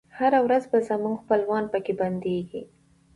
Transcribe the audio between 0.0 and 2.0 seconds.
هره ورځ به زموږ خپلوان پکښي